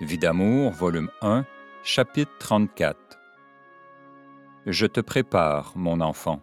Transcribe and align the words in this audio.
Vie 0.00 0.16
d'amour, 0.16 0.72
volume 0.72 1.10
1, 1.20 1.44
chapitre 1.82 2.32
34. 2.38 2.98
Je 4.64 4.86
te 4.86 4.98
prépare, 5.00 5.76
mon 5.76 6.00
enfant. 6.00 6.40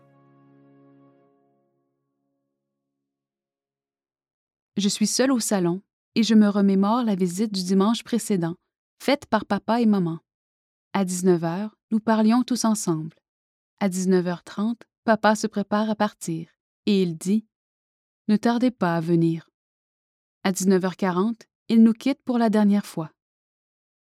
Je 4.78 4.88
suis 4.88 5.08
seule 5.08 5.32
au 5.32 5.40
salon 5.40 5.82
et 6.14 6.22
je 6.22 6.36
me 6.36 6.48
remémore 6.48 7.04
la 7.04 7.16
visite 7.16 7.52
du 7.52 7.64
dimanche 7.64 8.04
précédent, 8.04 8.58
faite 9.02 9.26
par 9.26 9.44
papa 9.44 9.82
et 9.82 9.88
maman. 9.88 10.20
À 10.94 11.04
19h, 11.04 11.72
nous 11.90 12.00
parlions 12.00 12.44
tous 12.44 12.64
ensemble. 12.64 13.16
À 13.80 13.90
19h30, 13.90 14.82
papa 15.04 15.34
se 15.34 15.48
prépare 15.48 15.90
à 15.90 15.96
partir 15.96 16.48
et 16.86 17.02
il 17.02 17.18
dit 17.18 17.48
Ne 18.28 18.38
tardez 18.38 18.70
pas 18.70 18.96
à 18.96 19.02
venir. 19.02 19.50
À 20.44 20.52
19h40, 20.52 21.42
il 21.70 21.82
nous 21.82 21.94
quitte 21.94 22.22
pour 22.24 22.38
la 22.38 22.52
dernière 22.52 22.86
fois. 22.86 23.10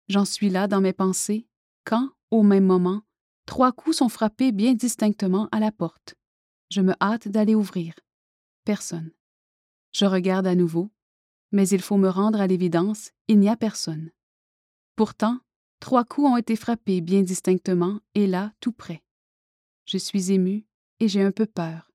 J'en 0.08 0.26
suis 0.26 0.50
là 0.50 0.68
dans 0.68 0.82
mes 0.82 0.94
pensées 0.94 1.48
quand, 1.84 2.12
au 2.32 2.44
même 2.44 2.66
moment, 2.66 3.02
trois 3.46 3.72
coups 3.72 3.98
sont 3.98 4.10
frappés 4.10 4.52
bien 4.52 4.74
distinctement 4.74 5.48
à 5.52 5.60
la 5.60 5.72
porte. 5.72 6.16
Je 6.70 6.82
me 6.82 6.94
hâte 7.02 7.28
d'aller 7.28 7.56
ouvrir. 7.56 7.94
Personne. 8.66 9.12
Je 9.94 10.06
regarde 10.06 10.48
à 10.48 10.56
nouveau, 10.56 10.92
mais 11.52 11.68
il 11.70 11.82
faut 11.82 11.98
me 11.98 12.10
rendre 12.10 12.42
à 12.42 12.48
l'évidence, 12.48 13.12
il 13.28 13.40
n'y 13.40 13.50
a 13.50 13.56
personne. 13.56 14.12
Pourtant, 14.96 15.40
trois 15.80 16.04
coups 16.04 16.28
ont 16.28 16.38
été 16.38 16.56
frappés 16.56 17.02
bien 17.02 17.22
distinctement 17.22 18.00
et 18.14 18.28
là, 18.28 18.54
tout 18.60 18.72
près. 18.72 19.04
Je 19.86 19.98
suis 19.98 20.32
émue 20.32 20.66
et 21.00 21.08
j'ai 21.08 21.22
un 21.22 21.32
peu 21.32 21.46
peur. 21.46 21.92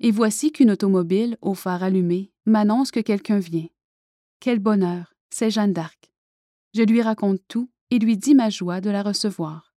Et 0.00 0.12
voici 0.12 0.52
qu'une 0.52 0.70
automobile, 0.70 1.36
au 1.42 1.54
phare 1.54 1.82
allumé, 1.82 2.32
m'annonce 2.46 2.90
que 2.90 3.00
quelqu'un 3.00 3.40
vient. 3.40 3.68
Quel 4.38 4.60
bonheur, 4.60 5.14
c'est 5.30 5.50
Jeanne 5.50 5.72
d'Arc. 5.72 6.12
Je 6.74 6.82
lui 6.82 7.02
raconte 7.02 7.40
tout 7.48 7.70
et 7.90 7.98
lui 7.98 8.16
dis 8.16 8.34
ma 8.34 8.50
joie 8.50 8.80
de 8.80 8.90
la 8.90 9.02
recevoir. 9.02 9.74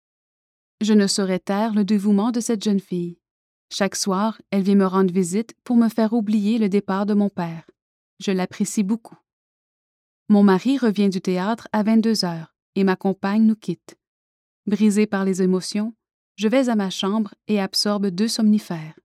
Je 0.81 0.93
ne 0.93 1.07
saurais 1.07 1.39
taire 1.39 1.75
le 1.75 1.85
dévouement 1.85 2.31
de 2.31 2.41
cette 2.41 2.63
jeune 2.63 2.81
fille. 2.81 3.19
Chaque 3.71 3.97
soir, 3.97 4.41
elle 4.51 4.63
vient 4.63 4.77
me 4.77 4.87
rendre 4.87 5.13
visite 5.13 5.55
pour 5.65 5.77
me 5.77 5.89
faire 5.89 6.13
oublier 6.13 6.59
le 6.59 6.69
départ 6.69 7.05
de 7.05 7.15
mon 7.15 7.29
père. 7.29 7.69
Je 8.19 8.31
l'apprécie 8.31 8.83
beaucoup. 8.83 9.19
Mon 10.29 10.43
mari 10.43 10.79
revient 10.79 11.09
du 11.09 11.21
théâtre 11.21 11.69
à 11.73 11.83
22 11.83 12.25
heures 12.25 12.55
et 12.75 12.85
ma 12.85 12.97
compagne 12.97 13.45
nous 13.45 13.57
quitte. 13.57 13.97
Brisée 14.67 15.07
par 15.07 15.25
les 15.25 15.43
émotions, 15.43 15.95
je 16.37 16.49
vais 16.49 16.69
à 16.69 16.77
ma 16.77 16.91
chambre 16.91 17.35
et 17.49 17.61
absorbe 17.61 18.09
deux 18.09 18.29
somnifères. 18.29 18.99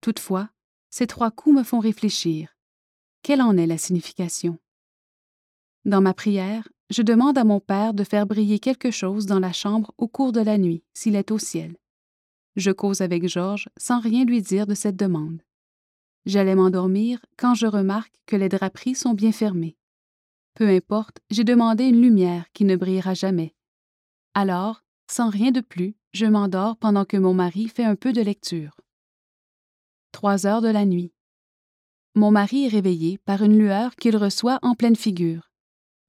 Toutefois, 0.00 0.50
ces 0.90 1.06
trois 1.06 1.30
coups 1.30 1.56
me 1.56 1.62
font 1.62 1.78
réfléchir. 1.78 2.56
Quelle 3.22 3.42
en 3.42 3.56
est 3.56 3.66
la 3.66 3.78
signification? 3.78 4.58
Dans 5.84 6.00
ma 6.00 6.14
prière, 6.14 6.68
je 6.90 7.02
demande 7.02 7.38
à 7.38 7.44
mon 7.44 7.60
Père 7.60 7.94
de 7.94 8.04
faire 8.04 8.26
briller 8.26 8.58
quelque 8.58 8.90
chose 8.90 9.26
dans 9.26 9.38
la 9.38 9.52
chambre 9.52 9.94
au 9.96 10.08
cours 10.08 10.32
de 10.32 10.40
la 10.40 10.58
nuit, 10.58 10.82
s'il 10.92 11.14
est 11.14 11.30
au 11.30 11.38
ciel. 11.38 11.76
Je 12.56 12.72
cause 12.72 13.00
avec 13.00 13.28
Georges 13.28 13.68
sans 13.76 14.00
rien 14.00 14.24
lui 14.24 14.42
dire 14.42 14.66
de 14.66 14.74
cette 14.74 14.96
demande. 14.96 15.40
J'allais 16.26 16.56
m'endormir 16.56 17.24
quand 17.38 17.54
je 17.54 17.66
remarque 17.66 18.12
que 18.26 18.36
les 18.36 18.48
draperies 18.48 18.96
sont 18.96 19.14
bien 19.14 19.32
fermées. 19.32 19.76
Peu 20.54 20.68
importe, 20.68 21.20
j'ai 21.30 21.44
demandé 21.44 21.84
une 21.84 22.02
lumière 22.02 22.44
qui 22.52 22.64
ne 22.64 22.76
brillera 22.76 23.14
jamais. 23.14 23.54
Alors, 24.34 24.82
sans 25.08 25.30
rien 25.30 25.52
de 25.52 25.60
plus, 25.60 25.94
je 26.12 26.26
m'endors 26.26 26.76
pendant 26.76 27.04
que 27.04 27.16
mon 27.16 27.34
mari 27.34 27.68
fait 27.68 27.84
un 27.84 27.96
peu 27.96 28.12
de 28.12 28.20
lecture. 28.20 28.80
Trois 30.10 30.44
heures 30.44 30.60
de 30.60 30.68
la 30.68 30.84
nuit. 30.84 31.12
Mon 32.16 32.32
mari 32.32 32.66
est 32.66 32.68
réveillé 32.68 33.18
par 33.18 33.42
une 33.42 33.56
lueur 33.56 33.94
qu'il 33.94 34.16
reçoit 34.16 34.58
en 34.62 34.74
pleine 34.74 34.96
figure. 34.96 35.49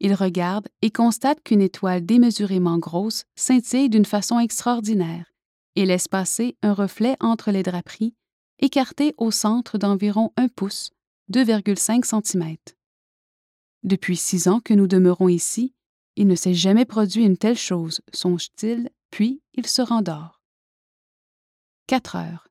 Il 0.03 0.15
regarde 0.15 0.67
et 0.81 0.89
constate 0.89 1.43
qu'une 1.43 1.61
étoile 1.61 2.03
démesurément 2.03 2.79
grosse 2.79 3.25
scintille 3.35 3.87
d'une 3.87 4.03
façon 4.03 4.39
extraordinaire 4.39 5.31
et 5.75 5.85
laisse 5.85 6.07
passer 6.07 6.57
un 6.63 6.73
reflet 6.73 7.15
entre 7.19 7.51
les 7.51 7.61
draperies, 7.61 8.15
écarté 8.57 9.13
au 9.19 9.29
centre 9.29 9.77
d'environ 9.77 10.33
un 10.37 10.47
pouce, 10.47 10.89
2,5 11.31 12.03
cm. 12.03 12.57
Depuis 13.83 14.17
six 14.17 14.47
ans 14.47 14.59
que 14.59 14.73
nous 14.73 14.87
demeurons 14.87 15.29
ici, 15.29 15.75
il 16.15 16.25
ne 16.25 16.35
s'est 16.35 16.55
jamais 16.55 16.85
produit 16.85 17.23
une 17.23 17.37
telle 17.37 17.57
chose, 17.57 18.01
songe-t-il, 18.11 18.89
puis 19.11 19.43
il 19.53 19.67
se 19.67 19.83
rendort. 19.83 20.41
Quatre 21.85 22.15
heures. 22.15 22.47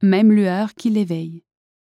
Même 0.00 0.30
lueur 0.30 0.74
qui 0.74 0.90
l'éveille. 0.90 1.42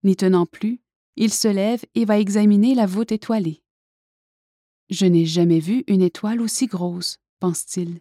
N'y 0.04 0.14
tenant 0.14 0.47
plus, 0.47 0.80
il 1.16 1.34
se 1.34 1.48
lève 1.48 1.84
et 1.97 2.04
va 2.04 2.20
examiner 2.20 2.76
la 2.76 2.86
voûte 2.86 3.10
étoilée. 3.10 3.60
Je 4.91 5.06
n'ai 5.06 5.26
jamais 5.26 5.60
vu 5.60 5.84
une 5.87 6.03
étoile 6.03 6.41
aussi 6.41 6.66
grosse, 6.66 7.19
pense-t-il. 7.41 8.00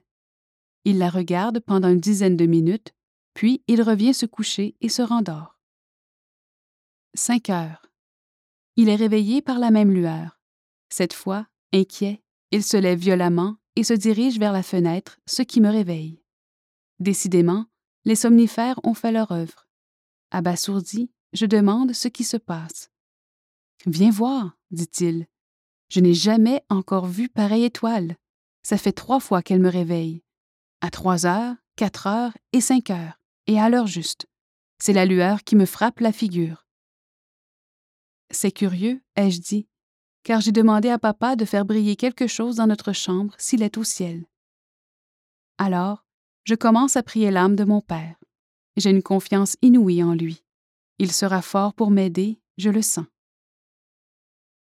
Il 0.86 1.00
la 1.00 1.10
regarde 1.10 1.60
pendant 1.60 1.90
une 1.90 2.00
dizaine 2.00 2.38
de 2.38 2.46
minutes, 2.46 2.94
puis 3.34 3.62
il 3.68 3.82
revient 3.82 4.14
se 4.14 4.26
coucher 4.26 4.76
et 4.80 4.90
se 4.90 5.02
rendort. 5.02 5.60
Cinq 7.14 7.50
heures. 7.50 7.92
Il 8.78 8.90
est 8.90 8.96
réveillé 8.96 9.42
par 9.42 9.60
la 9.60 9.72
même 9.72 9.92
lueur. 9.92 10.40
Cette 10.90 11.14
fois, 11.14 11.48
inquiet, 11.74 12.24
il 12.52 12.64
se 12.64 12.78
lève 12.78 13.00
violemment 13.00 13.58
et 13.76 13.84
se 13.84 13.94
dirige 13.94 14.40
vers 14.40 14.54
la 14.54 14.64
fenêtre, 14.64 15.20
ce 15.26 15.42
qui 15.42 15.60
me 15.62 15.70
réveille. 15.70 16.24
Décidément, 17.00 17.66
les 18.06 18.16
somnifères 18.16 18.80
ont 18.84 18.94
fait 18.94 19.12
leur 19.12 19.32
œuvre. 19.32 19.68
Abasourdi, 20.32 21.12
je 21.34 21.46
demande 21.46 21.94
ce 21.94 22.08
qui 22.08 22.24
se 22.24 22.38
passe. 22.38 22.92
Viens 23.86 24.12
voir, 24.12 24.58
dit-il, 24.72 25.28
je 25.90 26.00
n'ai 26.00 26.14
jamais 26.14 26.64
encore 26.70 27.06
vu 27.06 27.30
pareille 27.30 27.64
étoile. 27.64 28.16
Ça 28.64 28.78
fait 28.78 28.92
trois 28.92 29.20
fois 29.20 29.42
qu'elle 29.42 29.62
me 29.62 29.70
réveille. 29.70 30.22
À 30.82 30.90
trois 30.90 31.26
heures, 31.26 31.56
quatre 31.76 32.08
heures 32.08 32.38
et 32.54 32.62
cinq 32.62 32.90
heures, 32.90 33.20
et 33.48 33.60
à 33.60 33.70
l'heure 33.70 33.88
juste. 33.88 34.28
C'est 34.80 34.94
la 34.94 35.06
lueur 35.06 35.44
qui 35.44 35.56
me 35.56 35.66
frappe 35.66 36.00
la 36.02 36.12
figure. 36.12 36.66
C'est 38.30 38.52
curieux, 38.52 39.02
ai-je 39.16 39.40
dit, 39.40 39.68
car 40.24 40.42
j'ai 40.42 40.52
demandé 40.52 40.90
à 40.90 41.00
papa 41.00 41.38
de 41.38 41.46
faire 41.46 41.64
briller 41.64 41.96
quelque 41.96 42.28
chose 42.28 42.58
dans 42.58 42.68
notre 42.68 42.92
chambre 42.92 43.34
s'il 43.38 43.64
est 43.64 43.78
au 43.78 43.84
ciel. 43.84 44.26
Alors, 45.58 46.06
je 46.44 46.54
commence 46.54 46.98
à 46.98 47.04
prier 47.04 47.32
l'âme 47.32 47.56
de 47.56 47.64
mon 47.64 47.82
père. 47.82 48.18
J'ai 48.76 48.90
une 48.90 49.02
confiance 49.02 49.56
inouïe 49.62 50.04
en 50.04 50.14
lui. 50.14 50.44
Il 51.00 51.12
sera 51.12 51.42
fort 51.42 51.74
pour 51.74 51.90
m'aider, 51.90 52.42
je 52.58 52.70
le 52.70 52.82
sens. 52.82 53.06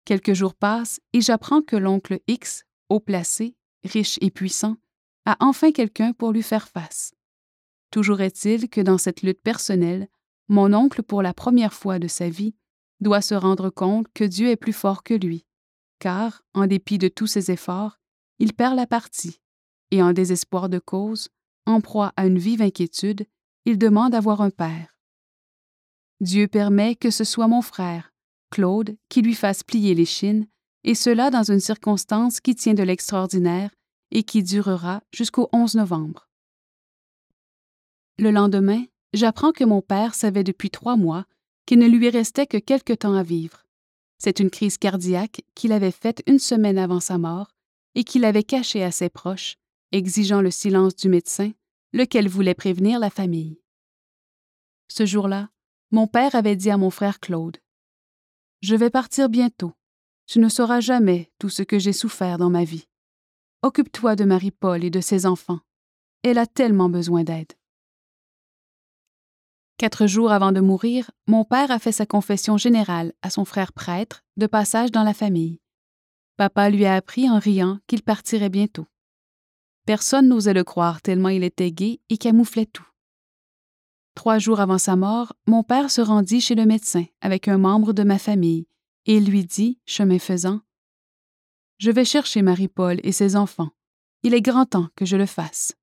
Quelques 0.04 0.34
jours 0.34 0.54
passent 0.54 1.00
et 1.12 1.20
j'apprends 1.20 1.62
que 1.62 1.76
l'oncle 1.76 2.20
X, 2.28 2.64
haut 2.88 3.00
placé, 3.00 3.56
riche 3.84 4.18
et 4.20 4.30
puissant, 4.30 4.76
a 5.24 5.36
enfin 5.40 5.72
quelqu'un 5.72 6.12
pour 6.12 6.32
lui 6.32 6.42
faire 6.42 6.68
face. 6.68 7.14
Toujours 7.90 8.20
est-il 8.20 8.68
que 8.68 8.80
dans 8.80 8.98
cette 8.98 9.22
lutte 9.22 9.40
personnelle, 9.40 10.08
mon 10.48 10.74
oncle, 10.74 11.02
pour 11.02 11.22
la 11.22 11.32
première 11.32 11.72
fois 11.72 11.98
de 11.98 12.08
sa 12.08 12.28
vie, 12.28 12.54
doit 13.00 13.22
se 13.22 13.34
rendre 13.34 13.70
compte 13.70 14.06
que 14.12 14.24
Dieu 14.24 14.48
est 14.48 14.56
plus 14.56 14.72
fort 14.72 15.02
que 15.02 15.14
lui, 15.14 15.46
car, 15.98 16.42
en 16.52 16.66
dépit 16.66 16.98
de 16.98 17.08
tous 17.08 17.26
ses 17.26 17.50
efforts, 17.50 17.98
il 18.38 18.52
perd 18.52 18.76
la 18.76 18.86
partie, 18.86 19.40
et 19.90 20.02
en 20.02 20.12
désespoir 20.12 20.68
de 20.68 20.78
cause, 20.78 21.30
en 21.66 21.80
proie 21.80 22.12
à 22.16 22.26
une 22.26 22.38
vive 22.38 22.60
inquiétude, 22.60 23.26
il 23.64 23.78
demande 23.78 24.14
à 24.14 24.20
voir 24.20 24.42
un 24.42 24.50
père. 24.50 24.98
Dieu 26.20 26.46
permet 26.46 26.94
que 26.94 27.10
ce 27.10 27.24
soit 27.24 27.48
mon 27.48 27.62
frère, 27.62 28.13
Claude 28.54 28.96
qui 29.08 29.20
lui 29.20 29.34
fasse 29.34 29.64
plier 29.64 29.96
les 29.96 30.04
chines, 30.04 30.46
et 30.84 30.94
cela 30.94 31.30
dans 31.30 31.42
une 31.42 31.58
circonstance 31.58 32.40
qui 32.40 32.54
tient 32.54 32.74
de 32.74 32.84
l'extraordinaire 32.84 33.70
et 34.12 34.22
qui 34.22 34.44
durera 34.44 35.02
jusqu'au 35.10 35.48
11 35.52 35.74
novembre. 35.74 36.28
Le 38.16 38.30
lendemain, 38.30 38.84
j'apprends 39.12 39.50
que 39.50 39.64
mon 39.64 39.82
père 39.82 40.14
savait 40.14 40.44
depuis 40.44 40.70
trois 40.70 40.94
mois 40.94 41.24
qu'il 41.66 41.80
ne 41.80 41.88
lui 41.88 42.08
restait 42.10 42.46
que 42.46 42.58
quelque 42.58 42.92
temps 42.92 43.14
à 43.14 43.24
vivre. 43.24 43.64
C'est 44.18 44.38
une 44.38 44.50
crise 44.50 44.78
cardiaque 44.78 45.42
qu'il 45.56 45.72
avait 45.72 45.90
faite 45.90 46.22
une 46.28 46.38
semaine 46.38 46.78
avant 46.78 47.00
sa 47.00 47.18
mort 47.18 47.50
et 47.96 48.04
qu'il 48.04 48.24
avait 48.24 48.44
cachée 48.44 48.84
à 48.84 48.92
ses 48.92 49.08
proches, 49.08 49.56
exigeant 49.90 50.42
le 50.42 50.52
silence 50.52 50.94
du 50.94 51.08
médecin, 51.08 51.50
lequel 51.92 52.28
voulait 52.28 52.54
prévenir 52.54 53.00
la 53.00 53.10
famille. 53.10 53.58
Ce 54.86 55.06
jour-là, 55.06 55.48
mon 55.90 56.06
père 56.06 56.36
avait 56.36 56.56
dit 56.56 56.70
à 56.70 56.76
mon 56.76 56.90
frère 56.90 57.18
Claude 57.18 57.56
je 58.64 58.74
vais 58.74 58.88
partir 58.88 59.28
bientôt. 59.28 59.74
Tu 60.26 60.38
ne 60.38 60.48
sauras 60.48 60.80
jamais 60.80 61.30
tout 61.38 61.50
ce 61.50 61.62
que 61.62 61.78
j'ai 61.78 61.92
souffert 61.92 62.38
dans 62.38 62.48
ma 62.48 62.64
vie. 62.64 62.88
Occupe-toi 63.60 64.16
de 64.16 64.24
Marie-Paul 64.24 64.84
et 64.84 64.90
de 64.90 65.02
ses 65.02 65.26
enfants. 65.26 65.60
Elle 66.22 66.38
a 66.38 66.46
tellement 66.46 66.88
besoin 66.88 67.24
d'aide. 67.24 67.52
Quatre 69.76 70.06
jours 70.06 70.32
avant 70.32 70.50
de 70.50 70.60
mourir, 70.60 71.10
mon 71.26 71.44
père 71.44 71.70
a 71.70 71.78
fait 71.78 71.92
sa 71.92 72.06
confession 72.06 72.56
générale 72.56 73.12
à 73.20 73.28
son 73.28 73.44
frère 73.44 73.74
prêtre 73.74 74.24
de 74.38 74.46
passage 74.46 74.90
dans 74.90 75.02
la 75.02 75.12
famille. 75.12 75.60
Papa 76.38 76.70
lui 76.70 76.86
a 76.86 76.94
appris 76.94 77.28
en 77.28 77.38
riant 77.38 77.80
qu'il 77.86 78.02
partirait 78.02 78.48
bientôt. 78.48 78.86
Personne 79.84 80.28
n'osait 80.28 80.54
le 80.54 80.64
croire 80.64 81.02
tellement 81.02 81.28
il 81.28 81.44
était 81.44 81.70
gai 81.70 82.00
et 82.08 82.16
camouflait 82.16 82.64
tout. 82.64 82.88
Trois 84.14 84.38
jours 84.38 84.60
avant 84.60 84.78
sa 84.78 84.96
mort, 84.96 85.34
mon 85.46 85.62
père 85.62 85.90
se 85.90 86.00
rendit 86.00 86.40
chez 86.40 86.54
le 86.54 86.66
médecin 86.66 87.04
avec 87.20 87.48
un 87.48 87.58
membre 87.58 87.92
de 87.92 88.04
ma 88.04 88.18
famille 88.18 88.66
et 89.06 89.20
lui 89.20 89.44
dit, 89.44 89.80
chemin 89.84 90.18
faisant, 90.18 90.60
je 91.78 91.90
vais 91.90 92.04
chercher 92.04 92.42
Marie-Paul 92.42 93.00
et 93.02 93.12
ses 93.12 93.36
enfants. 93.36 93.70
Il 94.22 94.32
est 94.32 94.40
grand 94.40 94.64
temps 94.64 94.88
que 94.96 95.04
je 95.04 95.16
le 95.16 95.26
fasse. 95.26 95.74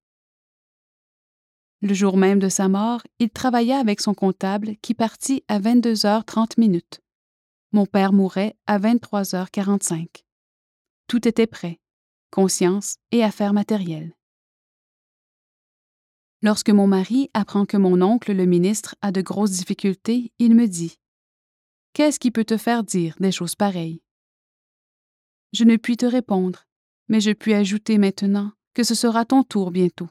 Le 1.81 1.93
jour 1.93 2.15
même 2.15 2.39
de 2.39 2.49
sa 2.49 2.67
mort, 2.67 3.01
il 3.19 3.29
travailla 3.29 3.79
avec 3.79 4.01
son 4.01 4.13
comptable 4.13 4.75
qui 4.81 4.93
partit 4.93 5.43
à 5.47 5.59
22h30 5.59 6.59
minutes. 6.59 7.01
Mon 7.71 7.85
père 7.85 8.13
mourait 8.13 8.55
à 8.67 8.79
23h45. 8.79 10.23
Tout 11.07 11.27
était 11.27 11.47
prêt, 11.47 11.79
conscience 12.29 12.97
et 13.11 13.23
affaires 13.23 13.53
matérielles. 13.53 14.15
Lorsque 16.43 16.69
mon 16.69 16.87
mari 16.87 17.29
apprend 17.33 17.65
que 17.65 17.77
mon 17.77 18.01
oncle, 18.01 18.33
le 18.33 18.45
ministre, 18.45 18.95
a 19.01 19.11
de 19.11 19.21
grosses 19.21 19.51
difficultés, 19.51 20.33
il 20.39 20.55
me 20.55 20.67
dit 20.67 20.97
Qu'est-ce 21.93 22.19
qui 22.19 22.31
peut 22.31 22.45
te 22.45 22.57
faire 22.57 22.83
dire 22.83 23.15
des 23.19 23.31
choses 23.31 23.55
pareilles? 23.55 24.01
Je 25.53 25.65
ne 25.65 25.75
puis 25.75 25.97
te 25.97 26.05
répondre, 26.05 26.65
mais 27.09 27.19
je 27.19 27.31
puis 27.31 27.53
ajouter 27.53 27.97
maintenant 27.97 28.53
que 28.73 28.83
ce 28.83 28.95
sera 28.95 29.25
ton 29.25 29.43
tour 29.43 29.69
bientôt. 29.69 30.09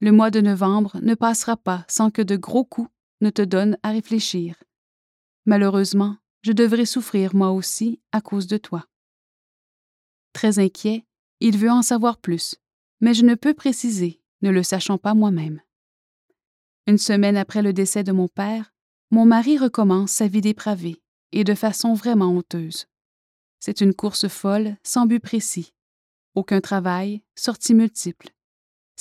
Le 0.00 0.10
mois 0.10 0.30
de 0.30 0.40
novembre 0.40 0.98
ne 1.00 1.14
passera 1.14 1.56
pas 1.56 1.84
sans 1.88 2.10
que 2.10 2.22
de 2.22 2.36
gros 2.36 2.64
coups 2.64 2.90
ne 3.20 3.30
te 3.30 3.42
donnent 3.42 3.78
à 3.82 3.90
réfléchir. 3.90 4.56
Malheureusement, 5.44 6.16
je 6.42 6.52
devrais 6.52 6.86
souffrir 6.86 7.36
moi 7.36 7.52
aussi 7.52 8.00
à 8.10 8.20
cause 8.20 8.46
de 8.48 8.56
toi. 8.56 8.86
Très 10.32 10.58
inquiet, 10.58 11.06
il 11.38 11.56
veut 11.56 11.70
en 11.70 11.82
savoir 11.82 12.18
plus, 12.18 12.56
mais 13.00 13.14
je 13.14 13.24
ne 13.24 13.34
peux 13.34 13.54
préciser, 13.54 14.21
ne 14.42 14.50
le 14.50 14.62
sachant 14.62 14.98
pas 14.98 15.14
moi-même. 15.14 15.60
Une 16.86 16.98
semaine 16.98 17.36
après 17.36 17.62
le 17.62 17.72
décès 17.72 18.04
de 18.04 18.12
mon 18.12 18.28
père, 18.28 18.72
mon 19.10 19.24
mari 19.24 19.58
recommence 19.58 20.12
sa 20.12 20.26
vie 20.26 20.40
dépravée, 20.40 21.02
et 21.32 21.44
de 21.44 21.54
façon 21.54 21.94
vraiment 21.94 22.30
honteuse. 22.30 22.86
C'est 23.60 23.80
une 23.80 23.94
course 23.94 24.28
folle, 24.28 24.76
sans 24.82 25.06
but 25.06 25.20
précis. 25.20 25.72
Aucun 26.34 26.60
travail, 26.60 27.22
sorties 27.36 27.74
multiples 27.74 28.32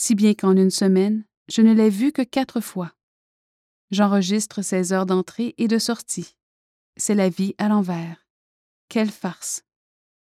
si 0.01 0.15
bien 0.15 0.33
qu'en 0.33 0.57
une 0.57 0.71
semaine, 0.71 1.25
je 1.47 1.61
ne 1.61 1.73
l'ai 1.73 1.91
vu 1.91 2.11
que 2.11 2.23
quatre 2.23 2.59
fois. 2.59 2.91
J'enregistre 3.91 4.63
ses 4.63 4.94
heures 4.94 5.05
d'entrée 5.05 5.53
et 5.59 5.67
de 5.67 5.77
sortie. 5.77 6.37
C'est 6.97 7.13
la 7.13 7.29
vie 7.29 7.53
à 7.59 7.67
l'envers. 7.67 8.25
Quelle 8.89 9.11
farce. 9.11 9.63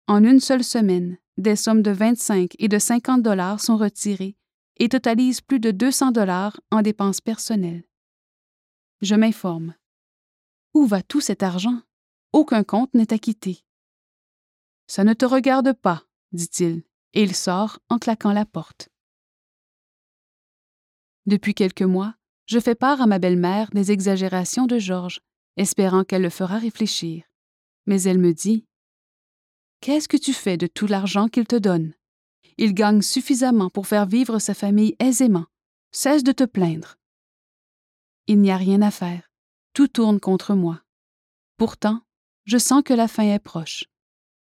En 0.07 0.25
une 0.25 0.41
seule 0.41 0.65
semaine, 0.65 1.19
des 1.37 1.57
sommes 1.57 1.83
de 1.83 1.91
25 1.91 2.55
et 2.59 2.69
de 2.69 2.79
50 2.79 3.23
dollars 3.23 3.61
sont 3.61 3.77
retirées 3.77 4.37
et 4.79 4.89
totalisent 4.89 5.41
plus 5.41 5.61
de 5.61 5.71
200 5.71 6.13
dollars 6.13 6.61
en 6.71 6.83
dépenses 6.83 7.21
personnelles. 7.21 7.85
Je 9.01 9.15
m'informe. 9.15 9.75
Où 10.75 10.87
va 10.87 11.03
tout 11.03 11.21
cet 11.21 11.43
argent? 11.43 11.81
Aucun 12.33 12.65
compte 12.65 12.93
n'est 12.95 13.13
acquitté. 13.13 13.65
Ça 14.87 15.05
ne 15.05 15.15
te 15.15 15.25
regarde 15.25 15.73
pas, 15.73 16.05
dit-il, 16.33 16.83
et 17.15 17.23
il 17.23 17.35
sort 17.35 17.79
en 17.89 17.99
claquant 17.99 18.33
la 18.33 18.45
porte. 18.45 18.89
Depuis 21.27 21.55
quelques 21.55 21.83
mois, 21.83 22.15
je 22.47 22.61
fais 22.61 22.75
part 22.75 23.01
à 23.01 23.07
ma 23.07 23.19
belle-mère 23.19 23.71
des 23.71 23.91
exagérations 23.91 24.67
de 24.67 24.79
Georges, 24.79 25.21
espérant 25.57 26.05
qu'elle 26.05 26.23
le 26.23 26.31
fera 26.31 26.59
réfléchir. 26.59 27.25
Mais 27.87 28.03
elle 28.03 28.19
me 28.19 28.33
dit 28.33 28.65
Qu'est-ce 29.81 30.09
que 30.09 30.17
tu 30.17 30.33
fais 30.33 30.57
de 30.57 30.67
tout 30.67 30.87
l'argent 30.87 31.29
qu'il 31.29 31.47
te 31.47 31.57
donne? 31.57 31.95
Il 32.59 32.75
gagne 32.75 33.03
suffisamment 33.03 33.71
pour 33.71 33.87
faire 33.87 34.07
vivre 34.07 34.39
sa 34.39 34.55
famille 34.55 34.97
aisément. 34.99 35.47
Cesse 35.93 36.25
de 36.25 36.33
te 36.33 36.45
plaindre. 36.45 36.97
Il 38.27 38.41
n'y 38.41 38.51
a 38.51 38.57
rien 38.57 38.83
à 38.83 38.91
faire. 38.91 39.31
Tout 39.73 39.89
tourne 39.89 40.21
contre 40.21 40.55
moi. 40.55 40.83
Pourtant, 41.57 42.01
je 42.45 42.59
sens 42.59 42.83
que 42.85 42.95
la 42.95 43.09
fin 43.09 43.25
est 43.25 43.39
proche. 43.39 43.85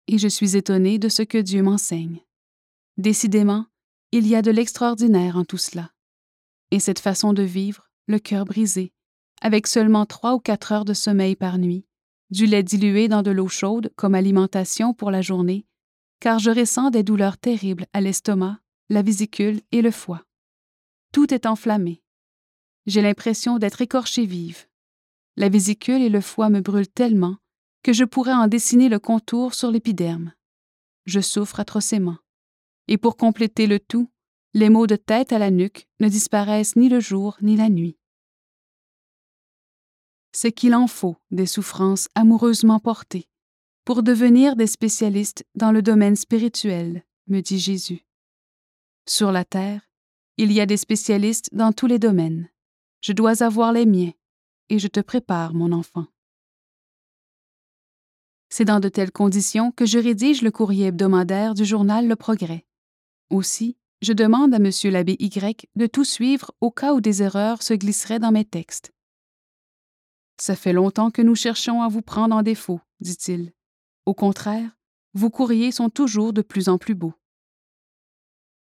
Et 0.08 0.18
je 0.18 0.28
suis 0.28 0.56
étonnée 0.56 1.00
de 1.00 1.10
ce 1.10 1.24
que 1.24 1.38
Dieu 1.38 1.62
m'enseigne. 1.62 2.22
Décidément, 2.98 3.66
il 4.12 4.28
y 4.28 4.36
a 4.36 4.42
de 4.42 4.52
l'extraordinaire 4.52 5.38
en 5.38 5.46
tout 5.46 5.58
cela 5.58 5.92
et 6.72 6.80
cette 6.80 7.00
façon 7.00 7.34
de 7.34 7.44
vivre, 7.44 7.90
le 8.08 8.20
cœur 8.20 8.46
brisé, 8.46 8.92
avec 9.42 9.68
seulement 9.68 10.06
trois 10.06 10.34
ou 10.34 10.40
quatre 10.40 10.72
heures 10.72 10.86
de 10.86 10.94
sommeil 10.94 11.36
par 11.36 11.58
nuit, 11.58 11.86
du 12.32 12.46
lait 12.46 12.64
dilué 12.64 13.08
dans 13.08 13.22
de 13.22 13.32
l'eau 13.32 13.48
chaude 13.48 13.92
comme 13.96 14.16
alimentation 14.16 14.94
pour 14.94 15.12
la 15.12 15.22
journée, 15.22 15.66
car 16.20 16.40
je 16.40 16.52
ressens 16.52 16.92
des 16.92 17.04
douleurs 17.04 17.38
terribles 17.38 17.88
à 17.94 18.02
l'estomac, 18.02 18.60
la 18.90 19.02
vésicule 19.02 19.62
et 19.72 19.82
le 19.82 19.92
foie. 19.92 20.24
Tout 21.12 21.34
est 21.34 21.46
enflammé. 21.46 22.02
J'ai 22.86 23.02
l'impression 23.02 23.58
d'être 23.58 23.82
écorchée 23.82 24.26
vive. 24.26 24.66
La 25.38 25.50
vésicule 25.50 26.02
et 26.02 26.10
le 26.10 26.22
foie 26.22 26.50
me 26.50 26.62
brûlent 26.62 26.88
tellement 26.88 27.38
que 27.84 27.94
je 27.94 28.04
pourrais 28.04 28.34
en 28.34 28.48
dessiner 28.48 28.90
le 28.90 29.00
contour 29.00 29.54
sur 29.54 29.72
l'épiderme. 29.72 30.34
Je 31.06 31.20
souffre 31.20 31.60
atrocement. 31.60 32.18
Et 32.88 32.98
pour 32.98 33.18
compléter 33.18 33.68
le 33.68 33.80
tout, 33.80 34.10
les 34.54 34.70
maux 34.70 34.88
de 34.88 34.96
tête 34.96 35.34
à 35.34 35.40
la 35.40 35.52
nuque 35.52 35.88
ne 36.00 36.08
disparaissent 36.08 36.76
ni 36.76 36.90
le 36.90 37.00
jour 37.00 37.38
ni 37.42 37.56
la 37.56 37.70
nuit. 37.70 37.98
C'est 40.32 40.52
qu'il 40.52 40.76
en 40.76 40.88
faut 40.88 41.18
des 41.32 41.46
souffrances 41.46 42.08
amoureusement 42.16 42.80
portées 42.80 43.28
pour 43.86 44.02
devenir 44.02 44.56
des 44.56 44.66
spécialistes 44.68 45.46
dans 45.54 45.72
le 45.72 45.84
domaine 45.84 46.16
spirituel, 46.16 47.04
me 47.28 47.42
dit 47.42 47.60
Jésus. 47.60 48.04
Sur 49.08 49.32
la 49.32 49.46
terre, 49.46 49.88
il 50.38 50.52
y 50.52 50.60
a 50.60 50.66
des 50.66 50.78
spécialistes 50.78 51.54
dans 51.54 51.72
tous 51.72 51.86
les 51.86 52.00
domaines. 52.00 52.50
Je 53.02 53.14
dois 53.14 53.44
avoir 53.44 53.72
les 53.72 53.86
miens, 53.86 54.12
et 54.70 54.80
je 54.80 54.88
te 54.88 55.00
prépare, 55.00 55.54
mon 55.54 55.72
enfant. 55.72 56.08
C'est 58.50 58.66
dans 58.66 58.80
de 58.80 58.90
telles 58.90 59.12
conditions 59.12 59.72
que 59.72 59.86
je 59.86 60.00
rédige 60.00 60.42
le 60.42 60.52
courrier 60.52 60.88
hebdomadaire 60.88 61.54
du 61.54 61.64
journal 61.64 62.08
Le 62.08 62.16
Progrès. 62.16 62.66
Aussi, 63.30 63.78
je 64.02 64.14
demande 64.14 64.54
à 64.54 64.58
M. 64.58 64.72
l'abbé 64.86 65.16
Y 65.20 65.68
de 65.76 65.86
tout 65.86 66.06
suivre 66.06 66.52
au 66.60 66.72
cas 66.72 66.94
où 66.94 67.02
des 67.02 67.22
erreurs 67.22 67.62
se 67.62 67.76
glisseraient 67.76 68.20
dans 68.20 68.32
mes 68.32 68.46
textes. 68.46 68.92
Ça 70.38 70.56
fait 70.56 70.74
longtemps 70.74 71.12
que 71.12 71.22
nous 71.22 71.36
cherchons 71.36 71.82
à 71.82 71.88
vous 71.88 72.02
prendre 72.02 72.36
en 72.36 72.42
défaut, 72.42 72.82
dit-il. 73.00 73.55
Au 74.06 74.14
contraire, 74.14 74.78
vos 75.14 75.30
courriers 75.30 75.72
sont 75.72 75.90
toujours 75.90 76.34
de 76.34 76.42
plus 76.42 76.70
en 76.70 76.78
plus 76.78 76.96
beaux. 76.96 77.14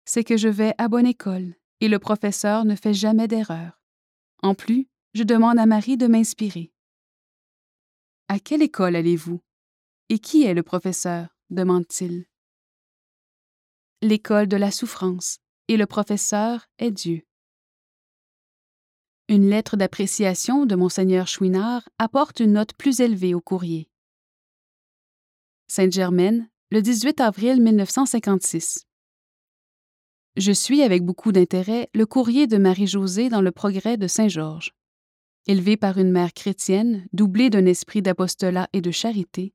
C'est 0.06 0.24
que 0.24 0.38
je 0.38 0.48
vais 0.48 0.74
à 0.78 0.88
bonne 0.88 1.06
école 1.06 1.56
et 1.82 1.88
le 1.88 2.00
professeur 2.00 2.66
ne 2.66 2.76
fait 2.76 2.94
jamais 2.94 3.28
d'erreur. 3.28 3.82
En 4.42 4.56
plus, 4.56 4.88
je 5.14 5.24
demande 5.24 5.60
à 5.60 5.66
Marie 5.66 5.98
de 5.98 6.08
m'inspirer. 6.08 6.72
À 8.28 8.40
quelle 8.40 8.62
école 8.62 8.96
allez-vous? 8.96 9.42
Et 10.10 10.20
qui 10.20 10.44
est 10.44 10.54
le 10.54 10.64
professeur? 10.64 11.30
demande-t-il 11.50 12.26
l'école 14.02 14.48
de 14.48 14.56
la 14.56 14.72
souffrance, 14.72 15.40
et 15.68 15.76
le 15.76 15.86
professeur 15.86 16.68
est 16.78 16.92
Dieu. 16.92 17.24
Une 19.28 19.50
lettre 19.50 19.76
d'appréciation 19.76 20.66
de 20.66 20.76
Monseigneur 20.76 21.28
Chouinard 21.28 21.88
apporte 21.98 22.40
une 22.40 22.54
note 22.54 22.74
plus 22.74 23.02
élevée 23.02 23.34
au 23.34 23.42
courrier. 23.42 23.90
Sainte-Germaine, 25.72 26.50
le 26.72 26.82
18 26.82 27.22
avril 27.22 27.62
1956. 27.62 28.88
Je 30.36 30.52
suis 30.52 30.82
avec 30.82 31.04
beaucoup 31.04 31.32
d'intérêt 31.32 31.92
le 31.94 32.08
courrier 32.08 32.48
de 32.48 32.58
Marie-Josée 32.58 33.30
dans 33.30 33.42
le 33.42 33.52
progrès 33.52 33.96
de 33.96 34.08
Saint-Georges. 34.08 34.74
Élevée 35.46 35.78
par 35.78 36.00
une 36.00 36.10
mère 36.10 36.34
chrétienne, 36.34 37.06
doublée 37.14 37.52
d'un 37.52 37.68
esprit 37.68 38.02
d'apostolat 38.02 38.68
et 38.74 38.82
de 38.82 38.90
charité, 38.90 39.54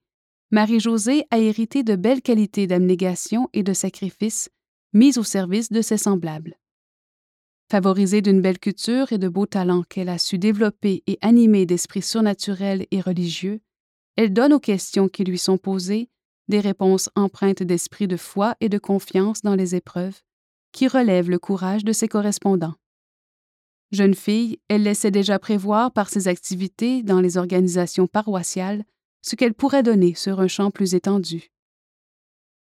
Marie-Josée 0.52 1.24
a 1.32 1.40
hérité 1.40 1.82
de 1.82 1.96
belles 1.96 2.22
qualités 2.22 2.68
d'abnégation 2.68 3.48
et 3.52 3.64
de 3.64 3.72
sacrifice 3.72 4.50
mises 4.92 5.18
au 5.18 5.24
service 5.24 5.72
de 5.72 5.82
ses 5.82 5.96
semblables. 5.96 6.56
Favorisée 7.72 8.22
d'une 8.22 8.40
belle 8.40 8.60
culture 8.60 9.12
et 9.12 9.18
de 9.18 9.28
beaux 9.28 9.46
talents 9.46 9.82
qu'elle 9.82 10.10
a 10.10 10.18
su 10.18 10.38
développer 10.38 11.02
et 11.08 11.18
animer 11.22 11.66
d'esprit 11.66 12.02
surnaturel 12.02 12.86
et 12.92 13.00
religieux, 13.00 13.62
elle 14.16 14.32
donne 14.32 14.52
aux 14.52 14.60
questions 14.60 15.08
qui 15.08 15.24
lui 15.24 15.38
sont 15.38 15.58
posées 15.58 16.08
des 16.48 16.60
réponses 16.60 17.08
empreintes 17.14 17.62
d'esprit 17.62 18.06
de 18.06 18.16
foi 18.16 18.54
et 18.60 18.68
de 18.68 18.78
confiance 18.78 19.42
dans 19.42 19.54
les 19.54 19.74
épreuves, 19.74 20.20
qui 20.72 20.88
relèvent 20.88 21.30
le 21.30 21.38
courage 21.38 21.84
de 21.84 21.92
ses 21.92 22.08
correspondants. 22.08 22.74
Jeune 23.92 24.14
fille, 24.14 24.58
elle 24.68 24.82
laissait 24.82 25.10
déjà 25.10 25.38
prévoir 25.38 25.92
par 25.92 26.08
ses 26.08 26.28
activités 26.28 27.02
dans 27.02 27.20
les 27.20 27.36
organisations 27.36 28.06
paroissiales 28.06 28.84
ce 29.22 29.36
qu'elle 29.36 29.54
pourrait 29.54 29.82
donner 29.82 30.14
sur 30.14 30.40
un 30.40 30.48
champ 30.48 30.70
plus 30.70 30.94
étendu. 30.94 31.50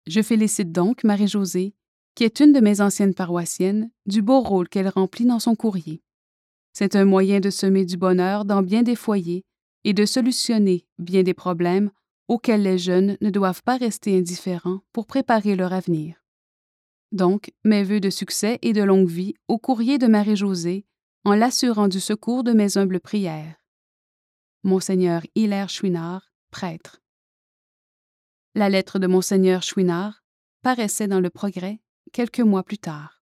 Je 0.05 0.21
félicite 0.21 0.71
donc 0.71 1.03
Marie-Josée, 1.03 1.73
qui 2.13 2.25
est 2.25 2.41
une 2.41 2.51
de 2.51 2.59
mes 2.59 2.81
anciennes 2.81 3.15
paroissiennes, 3.15 3.89
du 4.05 4.21
beau 4.21 4.41
rôle 4.41 4.69
qu'elle 4.69 4.89
remplit 4.89 5.25
dans 5.25 5.39
son 5.39 5.55
courrier. 5.55 6.03
C'est 6.73 6.95
un 6.95 7.05
moyen 7.05 7.39
de 7.39 7.49
semer 7.49 7.85
du 7.85 7.97
bonheur 7.97 8.45
dans 8.45 8.61
bien 8.61 8.83
des 8.83 8.95
foyers 8.95 9.45
et 9.83 9.93
de 9.93 10.05
solutionner 10.05 10.85
bien 10.97 11.23
des 11.23 11.33
problèmes 11.33 11.91
auxquels 12.27 12.63
les 12.63 12.77
jeunes 12.77 13.17
ne 13.21 13.29
doivent 13.29 13.63
pas 13.63 13.77
rester 13.77 14.17
indifférents 14.17 14.81
pour 14.91 15.05
préparer 15.05 15.55
leur 15.55 15.73
avenir. 15.73 16.23
Donc, 17.11 17.51
mes 17.63 17.83
vœux 17.83 17.99
de 17.99 18.09
succès 18.09 18.59
et 18.61 18.73
de 18.73 18.81
longue 18.81 19.09
vie 19.09 19.35
au 19.47 19.59
courrier 19.59 19.97
de 19.97 20.07
Marie-Josée 20.07 20.85
en 21.25 21.35
l'assurant 21.35 21.87
du 21.87 21.99
secours 21.99 22.43
de 22.43 22.53
mes 22.53 22.77
humbles 22.77 22.99
prières. 22.99 23.55
Monseigneur 24.63 25.21
Hilaire 25.35 25.69
Chouinard, 25.69 26.31
prêtre. 26.49 27.01
La 28.55 28.69
lettre 28.69 28.99
de 28.99 29.07
Monseigneur 29.07 29.61
Chouinard, 29.61 30.23
paraissait 30.61 31.07
dans 31.07 31.19
le 31.19 31.29
progrès 31.29 31.81
quelques 32.13 32.39
mois 32.39 32.63
plus 32.63 32.77
tard. 32.77 33.22